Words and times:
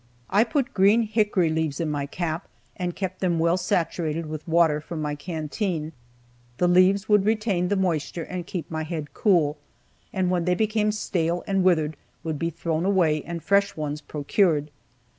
I 0.31 0.43
put 0.45 0.73
green 0.73 1.03
hickory 1.03 1.49
leaves 1.51 1.79
in 1.79 1.87
my 1.91 2.07
cap, 2.07 2.47
and 2.75 2.95
kept 2.95 3.19
them 3.19 3.37
well 3.37 3.55
saturated 3.55 4.25
with 4.25 4.47
water 4.47 4.81
from 4.81 4.99
my 4.99 5.13
canteen. 5.13 5.91
The 6.57 6.67
leaves 6.67 7.07
would 7.07 7.23
retain 7.23 7.67
the 7.67 7.75
moisture 7.75 8.23
and 8.23 8.47
keep 8.47 8.71
my 8.71 8.81
head 8.81 9.13
cool, 9.13 9.59
and 10.11 10.31
when 10.31 10.45
they 10.45 10.55
became 10.55 10.91
stale 10.91 11.43
and 11.45 11.63
withered, 11.63 11.97
would 12.23 12.39
be 12.39 12.49
thrown 12.49 12.83
away, 12.83 13.21
and 13.21 13.43
fresh 13.43 13.77
ones 13.77 14.01
procured. 14.01 14.71